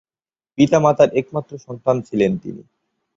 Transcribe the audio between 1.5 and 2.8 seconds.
সন্তান ছিলেন তিনি।